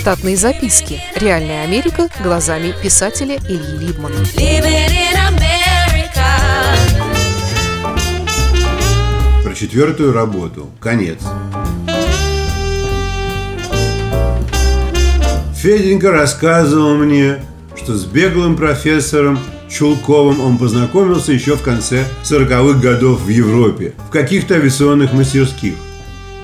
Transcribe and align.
Штатные 0.00 0.34
записки. 0.34 0.98
Реальная 1.14 1.62
Америка 1.62 2.08
глазами 2.22 2.72
писателя 2.82 3.36
Ильи 3.36 3.76
Либмана. 3.76 4.16
Про 9.44 9.54
четвертую 9.54 10.14
работу. 10.14 10.70
Конец. 10.80 11.18
Феденька 15.54 16.10
рассказывал 16.12 16.94
мне, 16.94 17.44
что 17.76 17.94
с 17.94 18.06
беглым 18.06 18.56
профессором 18.56 19.38
Чулковым 19.68 20.40
он 20.40 20.56
познакомился 20.56 21.32
еще 21.32 21.56
в 21.56 21.62
конце 21.62 22.06
40-х 22.24 22.80
годов 22.80 23.20
в 23.20 23.28
Европе, 23.28 23.92
в 24.08 24.10
каких-то 24.10 24.54
авиационных 24.54 25.12
мастерских. 25.12 25.74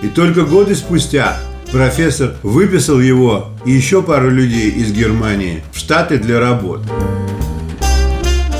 И 0.03 0.09
только 0.09 0.43
годы 0.43 0.75
спустя 0.75 1.39
профессор 1.73 2.35
выписал 2.43 3.01
его 3.01 3.51
и 3.65 3.73
еще 3.73 4.03
пару 4.03 4.31
людей 4.31 4.71
из 4.71 4.93
Германии 4.93 5.63
в 5.73 5.79
Штаты 5.79 6.19
для 6.19 6.41
работы. 6.41 6.89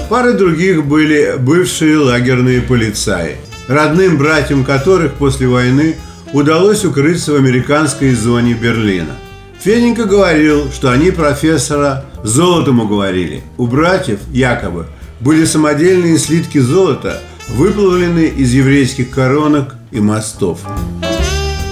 Пары 0.09 0.35
других 0.35 0.87
были 0.87 1.35
бывшие 1.39 1.99
лагерные 1.99 2.61
полицаи, 2.61 3.37
родным 3.67 4.19
братьям 4.19 4.65
которых 4.65 5.15
после 5.15 5.49
войны 5.49 5.97
удалось 6.33 6.85
укрыться 6.85 7.33
в 7.33 7.37
американской 7.37 8.15
зоне 8.15 8.55
Берлина. 8.55 9.17
Феденька 9.61 10.05
говорил, 10.05 10.71
что 10.71 10.93
они 10.93 11.11
профессора 11.11 12.05
золотом 12.23 12.81
уговорили. 12.81 13.43
У 13.57 13.67
братьев, 13.67 14.21
якобы, 14.31 14.87
были 15.21 15.45
самодельные 15.45 16.19
слитки 16.19 16.59
золота, 16.59 17.21
выплавленные 17.49 18.29
из 18.29 18.53
еврейских 18.53 19.11
коронок 19.11 19.75
и 19.91 19.99
мостов. 19.99 20.61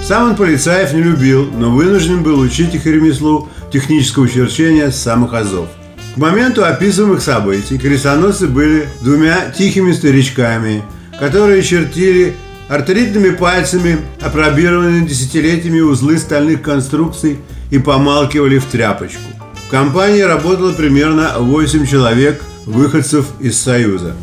Сам 0.07 0.29
он 0.29 0.35
полицаев 0.35 0.93
не 0.93 1.01
любил, 1.01 1.49
но 1.51 1.71
вынужден 1.71 2.21
был 2.21 2.39
учить 2.39 2.75
их 2.75 2.85
ремеслу 2.85 3.49
технического 3.73 4.29
черчения 4.29 4.91
с 4.91 5.01
самых 5.01 5.33
азов. 5.33 5.67
К 6.13 6.17
моменту 6.17 6.63
описываемых 6.63 7.23
событий 7.23 7.79
крестоносцы 7.79 8.45
были 8.45 8.87
двумя 9.01 9.49
тихими 9.49 9.93
старичками, 9.93 10.83
которые 11.19 11.63
чертили 11.63 12.35
артритными 12.69 13.31
пальцами 13.31 13.97
опробированные 14.21 15.07
десятилетиями 15.07 15.79
узлы 15.79 16.19
стальных 16.19 16.61
конструкций 16.61 17.39
и 17.71 17.79
помалкивали 17.79 18.59
в 18.59 18.65
тряпочку. 18.65 19.23
В 19.65 19.71
компании 19.71 20.21
работало 20.21 20.71
примерно 20.73 21.33
8 21.39 21.83
человек, 21.87 22.43
выходцев 22.67 23.25
из 23.39 23.57
Союза. 23.57 24.15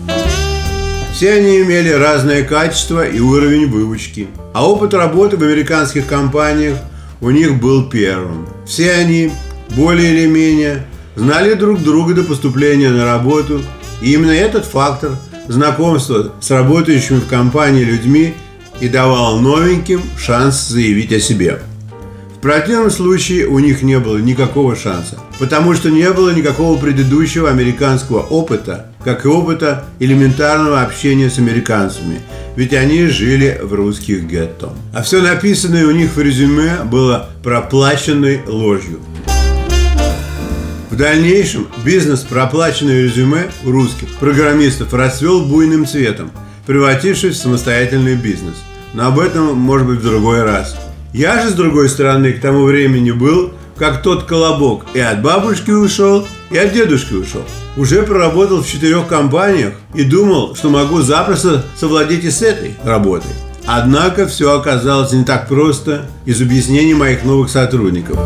Все 1.13 1.35
они 1.35 1.61
имели 1.61 1.91
разное 1.91 2.43
качество 2.43 3.07
и 3.07 3.21
уровень 3.21 3.67
выучки. 3.69 4.29
А 4.55 4.67
опыт 4.67 4.95
работы 4.95 5.37
в 5.37 5.43
американских 5.43 6.07
компаниях 6.07 6.79
у 7.21 7.31
них 7.31 7.61
был 7.61 7.89
первым. 7.89 8.49
Все 8.67 8.93
они, 8.93 9.31
более 9.77 10.15
или 10.15 10.27
менее, 10.27 10.87
знали 11.15 11.53
друг 11.53 11.83
друга 11.83 12.15
до 12.15 12.25
поступления 12.25 12.91
на 12.91 13.05
работу. 13.05 13.61
И 14.01 14.15
именно 14.15 14.31
этот 14.31 14.65
фактор 14.65 15.13
знакомства 15.49 16.33
с 16.41 16.51
работающими 16.51 17.19
в 17.19 17.27
компании 17.27 17.85
людьми 17.85 18.33
и 18.81 18.89
давал 18.89 19.39
новеньким 19.39 20.01
шанс 20.19 20.67
заявить 20.67 21.13
о 21.13 21.21
себе 21.21 21.61
противном 22.43 22.91
случае 22.91 23.47
у 23.47 23.61
них 23.61 23.83
не 23.83 23.99
было 24.01 24.19
никакого 24.19 24.75
шанса, 24.75 25.19
потому 25.39 25.75
что 25.75 25.91
не 25.91 26.11
было 26.11 26.35
никакого 26.35 26.79
предыдущего 26.79 27.49
американского 27.49 28.21
опыта, 28.21 28.87
как 29.05 29.25
и 29.25 29.29
опыта 29.29 29.85
элементарного 30.01 30.83
общения 30.83 31.31
с 31.31 31.39
американцами, 31.39 32.21
ведь 32.57 32.75
они 32.75 33.07
жили 33.07 33.61
в 33.63 33.73
русских 33.73 34.25
гетто. 34.25 34.73
А 34.93 35.03
все 35.03 35.23
написанное 35.23 35.87
у 35.87 35.93
них 35.93 36.17
в 36.17 36.21
резюме 36.21 36.79
было 36.85 37.31
проплаченной 37.45 38.43
ложью. 38.47 39.01
В 40.91 40.97
дальнейшем 40.97 41.69
бизнес 41.85 42.21
проплаченное 42.21 43.05
резюме 43.05 43.51
у 43.65 43.71
русских 43.71 44.09
программистов 44.19 44.93
расцвел 44.93 45.47
буйным 45.47 45.87
цветом, 45.87 46.33
превратившись 46.67 47.37
в 47.37 47.41
самостоятельный 47.41 48.17
бизнес. 48.17 48.57
Но 48.95 49.07
об 49.07 49.21
этом, 49.21 49.57
может 49.57 49.87
быть, 49.87 50.01
в 50.01 50.05
другой 50.05 50.43
раз– 50.43 50.77
я 51.13 51.43
же, 51.43 51.51
с 51.51 51.53
другой 51.53 51.89
стороны, 51.89 52.33
к 52.33 52.41
тому 52.41 52.65
времени 52.65 53.11
был 53.11 53.53
как 53.77 54.03
тот 54.03 54.25
колобок. 54.25 54.87
И 54.95 55.01
от 55.01 55.23
бабушки 55.23 55.71
ушел, 55.71 56.27
и 56.51 56.57
от 56.57 56.73
дедушки 56.73 57.15
ушел. 57.15 57.43
Уже 57.77 58.03
проработал 58.03 58.63
в 58.63 58.67
четырех 58.67 59.09
компаниях 59.09 59.75
и 59.95 60.05
думал, 60.05 60.55
что 60.55 60.71
могу 60.71 61.03
запросто 61.03 61.65
совладеть 61.77 62.25
и 62.25 62.31
с 62.31 62.43
этой 62.43 62.75
работой. 62.85 63.33
Однако 63.67 64.27
все 64.27 64.57
оказалось 64.59 65.13
не 65.13 65.25
так 65.25 65.49
просто 65.49 66.07
из 66.27 66.41
объяснений 66.41 66.95
моих 66.95 67.25
новых 67.25 67.51
сотрудников. 67.51 68.19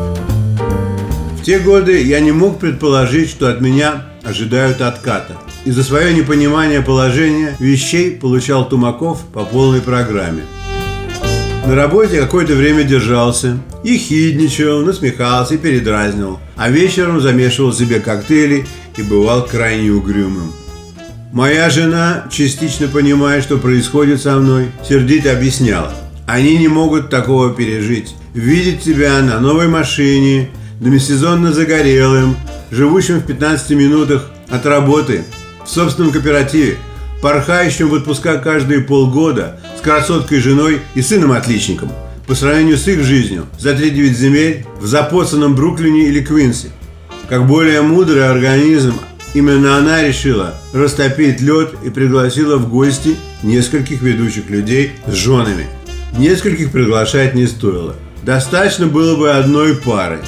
В 1.40 1.42
те 1.44 1.58
годы 1.58 2.02
я 2.02 2.20
не 2.20 2.32
мог 2.32 2.58
предположить, 2.58 3.30
что 3.30 3.48
от 3.48 3.60
меня 3.60 4.06
ожидают 4.24 4.80
отката. 4.80 5.34
Из-за 5.64 5.84
свое 5.84 6.14
непонимание 6.14 6.82
положения 6.82 7.56
вещей 7.58 8.12
получал 8.12 8.68
Тумаков 8.68 9.20
по 9.32 9.44
полной 9.44 9.80
программе– 9.80 10.42
на 11.66 11.74
работе 11.74 12.20
какое-то 12.20 12.54
время 12.54 12.84
держался, 12.84 13.58
и 13.82 13.96
хидничал, 13.98 14.82
насмехался 14.82 15.54
и 15.54 15.58
передразнил, 15.58 16.38
а 16.56 16.70
вечером 16.70 17.20
замешивал 17.20 17.72
себе 17.72 17.98
коктейли 17.98 18.66
и 18.96 19.02
бывал 19.02 19.44
крайне 19.44 19.90
угрюмым. 19.90 20.52
Моя 21.32 21.68
жена, 21.68 22.26
частично 22.30 22.86
понимая, 22.86 23.42
что 23.42 23.58
происходит 23.58 24.22
со 24.22 24.36
мной, 24.36 24.68
сердито 24.88 25.32
объясняла. 25.32 25.92
Они 26.26 26.56
не 26.56 26.68
могут 26.68 27.10
такого 27.10 27.52
пережить. 27.52 28.14
Видеть 28.32 28.82
тебя 28.82 29.20
на 29.20 29.40
новой 29.40 29.68
машине, 29.68 30.50
демисезонно 30.80 31.52
загорелым, 31.52 32.36
живущим 32.70 33.18
в 33.18 33.26
15 33.26 33.70
минутах 33.70 34.30
от 34.48 34.64
работы, 34.66 35.24
в 35.64 35.68
собственном 35.68 36.12
кооперативе, 36.12 36.76
порхающим 37.20 37.88
в 37.88 37.94
отпуска 37.94 38.38
каждые 38.38 38.80
полгода, 38.80 39.60
с 39.78 39.80
красоткой 39.80 40.40
женой 40.40 40.80
и 40.94 41.02
сыном-отличником, 41.02 41.90
по 42.26 42.34
сравнению 42.34 42.76
с 42.76 42.86
их 42.88 43.02
жизнью, 43.02 43.46
за 43.58 43.72
3-9 43.72 44.12
земель, 44.14 44.66
в 44.80 44.86
запоцанном 44.86 45.54
Бруклине 45.54 46.08
или 46.08 46.22
Квинсе. 46.22 46.68
Как 47.28 47.46
более 47.46 47.82
мудрый 47.82 48.28
организм, 48.28 48.94
именно 49.34 49.76
она 49.78 50.02
решила 50.02 50.54
растопить 50.72 51.40
лед 51.40 51.74
и 51.84 51.90
пригласила 51.90 52.56
в 52.56 52.68
гости 52.68 53.16
нескольких 53.42 54.02
ведущих 54.02 54.50
людей 54.50 54.92
с 55.06 55.12
женами. 55.12 55.66
Нескольких 56.18 56.70
приглашать 56.70 57.34
не 57.34 57.46
стоило. 57.46 57.94
Достаточно 58.22 58.86
было 58.86 59.16
бы 59.16 59.30
одной 59.30 59.76
пары. 59.76 60.20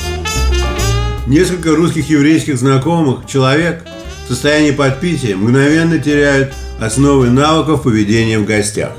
Несколько 1.27 1.75
русских 1.75 2.09
еврейских 2.09 2.59
знакомых, 2.59 3.27
человек 3.27 3.85
в 4.29 4.31
состоянии 4.31 4.73
подпития 4.73 5.35
мгновенно 5.37 5.99
теряют 5.99 6.53
основы 6.79 7.31
навыков 7.31 7.85
поведения 7.85 8.39
в 8.39 8.45
гостях. 8.45 8.93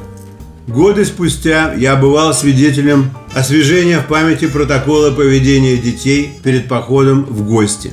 Годы 0.68 1.06
спустя 1.06 1.74
я 1.76 1.96
бывал 1.96 2.34
свидетелем 2.34 3.12
освежения 3.36 4.00
в 4.00 4.08
памяти 4.08 4.48
протокола 4.48 5.12
поведения 5.12 5.78
детей 5.78 6.32
перед 6.44 6.68
походом 6.68 7.26
в 7.26 7.46
гости. 7.48 7.92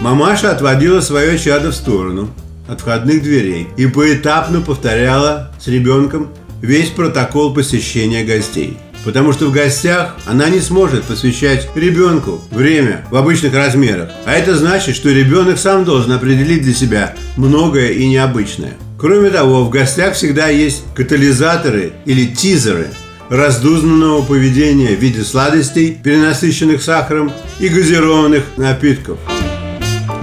Мамаша 0.00 0.50
отводила 0.50 1.02
свое 1.02 1.38
чадо 1.38 1.72
в 1.72 1.74
сторону 1.74 2.30
от 2.68 2.80
входных 2.80 3.22
дверей 3.22 3.68
и 3.76 3.86
поэтапно 3.86 4.62
повторяла 4.62 5.52
с 5.60 5.66
ребенком 5.66 6.30
весь 6.62 6.88
протокол 6.88 7.52
посещения 7.52 8.24
гостей– 8.24 8.78
потому 9.06 9.32
что 9.32 9.46
в 9.46 9.52
гостях 9.52 10.16
она 10.26 10.50
не 10.50 10.60
сможет 10.60 11.04
посвящать 11.04 11.70
ребенку 11.76 12.42
время 12.50 13.06
в 13.08 13.16
обычных 13.16 13.54
размерах. 13.54 14.10
А 14.26 14.32
это 14.32 14.56
значит, 14.56 14.96
что 14.96 15.10
ребенок 15.10 15.58
сам 15.58 15.84
должен 15.84 16.10
определить 16.10 16.62
для 16.62 16.74
себя 16.74 17.14
многое 17.36 17.92
и 17.92 18.06
необычное. 18.08 18.74
Кроме 18.98 19.30
того, 19.30 19.64
в 19.64 19.70
гостях 19.70 20.14
всегда 20.14 20.48
есть 20.48 20.82
катализаторы 20.94 21.92
или 22.04 22.26
тизеры 22.26 22.88
раздузнанного 23.28 24.22
поведения 24.22 24.96
в 24.96 25.00
виде 25.00 25.22
сладостей, 25.22 25.96
перенасыщенных 26.02 26.82
сахаром 26.82 27.32
и 27.60 27.68
газированных 27.68 28.42
напитков. 28.56 29.18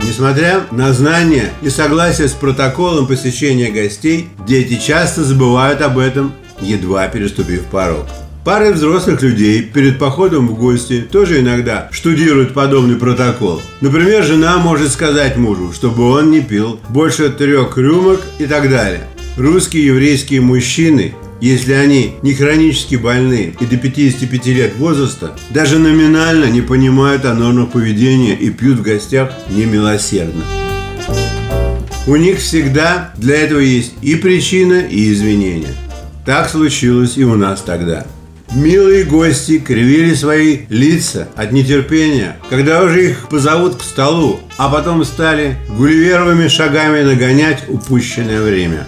Несмотря 0.05 0.63
на 0.71 0.91
знания 0.91 1.51
и 1.61 1.69
согласие 1.69 2.27
с 2.27 2.33
протоколом 2.33 3.07
посещения 3.07 3.71
гостей, 3.71 4.27
дети 4.45 4.75
часто 4.75 5.23
забывают 5.23 5.81
об 5.81 5.97
этом, 5.97 6.33
едва 6.59 7.07
переступив 7.07 7.63
порог. 7.65 8.05
Пары 8.43 8.73
взрослых 8.73 9.21
людей 9.21 9.61
перед 9.61 9.97
походом 9.97 10.49
в 10.49 10.59
гости 10.59 11.05
тоже 11.09 11.39
иногда 11.39 11.87
штудируют 11.91 12.53
подобный 12.53 12.97
протокол. 12.97 13.61
Например, 13.79 14.21
жена 14.21 14.57
может 14.57 14.91
сказать 14.91 15.37
мужу, 15.37 15.71
чтобы 15.71 16.09
он 16.09 16.29
не 16.29 16.41
пил 16.41 16.79
больше 16.89 17.29
трех 17.29 17.77
рюмок 17.77 18.21
и 18.39 18.45
так 18.45 18.69
далее. 18.69 19.07
Русские 19.37 19.85
еврейские 19.85 20.41
мужчины 20.41 21.15
если 21.43 21.73
они 21.73 22.13
не 22.21 22.33
хронически 22.33 22.95
больны 22.95 23.53
и 23.59 23.65
до 23.65 23.75
55 23.75 24.45
лет 24.45 24.75
возраста, 24.77 25.35
даже 25.49 25.77
номинально 25.77 26.45
не 26.45 26.61
понимают 26.61 27.25
о 27.25 27.65
поведения 27.65 28.33
и 28.33 28.49
пьют 28.49 28.79
в 28.79 28.81
гостях 28.81 29.29
немилосердно. 29.49 30.45
У 32.07 32.15
них 32.15 32.37
всегда 32.37 33.11
для 33.17 33.35
этого 33.35 33.59
есть 33.59 33.91
и 34.01 34.15
причина, 34.15 34.79
и 34.89 35.11
извинения. 35.11 35.75
Так 36.25 36.49
случилось 36.49 37.17
и 37.17 37.25
у 37.25 37.35
нас 37.35 37.61
тогда. 37.61 38.07
Милые 38.55 39.03
гости 39.03 39.57
кривили 39.57 40.13
свои 40.13 40.59
лица 40.69 41.27
от 41.35 41.51
нетерпения, 41.51 42.37
когда 42.51 42.83
уже 42.83 43.09
их 43.09 43.27
позовут 43.27 43.77
к 43.77 43.81
столу, 43.81 44.41
а 44.57 44.69
потом 44.69 45.03
стали 45.05 45.57
гулливеровыми 45.75 46.47
шагами 46.49 47.01
нагонять 47.01 47.63
упущенное 47.67 48.43
время. 48.43 48.85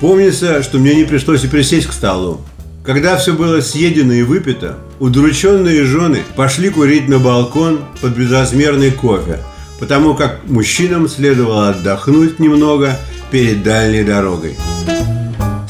Помнится, 0.00 0.62
что 0.62 0.78
мне 0.78 0.94
не 0.94 1.04
пришлось 1.04 1.44
и 1.44 1.48
присесть 1.48 1.88
к 1.88 1.92
столу. 1.92 2.40
Когда 2.86 3.18
все 3.18 3.34
было 3.34 3.60
съедено 3.60 4.14
и 4.14 4.22
выпито, 4.22 4.78
удрученные 4.98 5.84
жены 5.84 6.22
пошли 6.34 6.70
курить 6.70 7.06
на 7.06 7.18
балкон 7.18 7.80
под 8.00 8.16
безразмерный 8.16 8.92
кофе, 8.92 9.40
потому 9.78 10.14
как 10.14 10.40
мужчинам 10.46 11.06
следовало 11.06 11.68
отдохнуть 11.68 12.38
немного 12.38 12.98
перед 13.30 13.62
дальней 13.62 14.04
дорогой. 14.04 14.56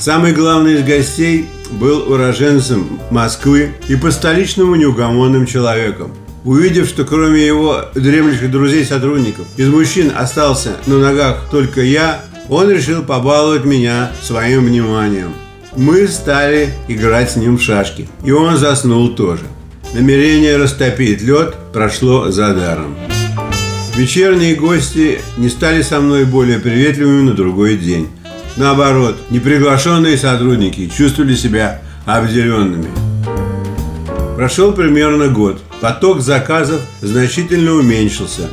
Самый 0.02 0.32
главный 0.32 0.81
из 0.81 0.82
гостей 0.82 1.46
был 1.70 2.10
уроженцем 2.12 2.99
Москвы 3.12 3.76
и 3.88 3.94
по-столичному 3.94 4.75
неугомонным 4.75 5.46
человеком. 5.46 6.12
Увидев, 6.43 6.88
что 6.88 7.04
кроме 7.04 7.46
его 7.46 7.82
дремлющих 7.94 8.50
друзей-сотрудников 8.50 9.46
из 9.56 9.69
мужчин 9.69 10.10
остался 10.12 10.72
на 10.87 10.99
ногах 10.99 11.49
только 11.52 11.82
я, 11.82 12.20
он 12.49 12.69
решил 12.69 13.04
побаловать 13.04 13.64
меня 13.64 14.10
своим 14.20 14.64
вниманием. 14.64 15.34
Мы 15.76 16.08
стали 16.08 16.70
играть 16.88 17.31
с 17.31 17.37
ним 17.37 17.56
в 17.56 17.62
шашки, 17.62 18.08
и 18.25 18.32
он 18.32 18.56
заснул 18.56 19.10
тоже. 19.10 19.44
Намерение 19.94 20.56
растопить 20.56 21.22
лед 21.22 21.54
прошло 21.72 22.28
за 22.32 22.52
даром. 22.52 22.96
Вечерние 23.94 24.56
гости 24.56 25.20
не 25.37 25.49
стали 25.49 25.82
со 25.82 26.00
мной 26.00 26.25
более 26.25 26.58
приветливыми 26.58 27.22
на 27.28 27.34
другой 27.34 27.76
день. 27.76 28.08
Наоборот, 28.56 29.16
неприглашенные 29.31 30.19
сотрудники 30.19 30.88
чувствовали 30.88 31.34
себя 31.34 31.81
обделенными. 32.04 32.90
Прошел 34.37 34.72
примерно 34.72 35.28
год. 35.28 35.60
Поток 35.81 36.20
заказов 36.20 36.81
значительно 37.00 37.72
уменьшился. 37.72 38.49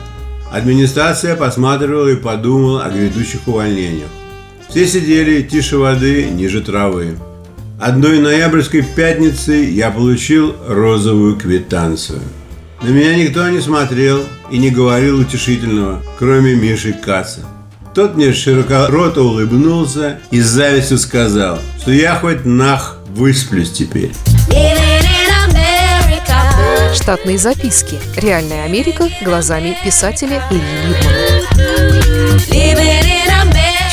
Администрация 0.51 1.35
посматривала 1.35 2.07
и 2.07 2.15
подумала 2.15 2.83
о 2.83 2.89
грядущих 2.89 3.47
увольнениях. 3.47 4.09
Все 4.69 4.87
сидели 4.87 5.41
тише 5.41 5.77
воды, 5.77 6.25
ниже 6.25 6.61
травы. 6.61 7.17
Одной 7.79 8.19
ноябрьской 8.19 8.83
пятницы 8.83 9.53
я 9.53 9.89
получил 9.89 10.55
розовую 10.67 11.37
квитанцию. 11.37 12.21
На 12.81 12.89
меня 12.89 13.15
никто 13.15 13.47
не 13.49 13.61
смотрел 13.61 14.23
и 14.51 14.57
не 14.57 14.69
говорил 14.69 15.19
утешительного, 15.19 16.01
кроме 16.17 16.55
Миши 16.55 16.93
Каца. 16.93 17.41
Тот 17.93 18.15
мне 18.15 18.33
широкорото 18.33 19.23
улыбнулся 19.23 20.19
и 20.31 20.41
с 20.41 20.45
завистью 20.45 20.97
сказал, 20.99 21.59
что 21.81 21.91
я 21.91 22.15
хоть 22.15 22.45
нах 22.45 22.99
высплюсь 23.09 23.71
теперь. 23.71 24.11
Штатные 26.93 27.37
записки. 27.37 27.97
Реальная 28.17 28.65
Америка 28.65 29.09
глазами 29.23 29.75
писателя 29.83 30.43
Ильи 30.51 30.61
Либмана. 30.87 31.78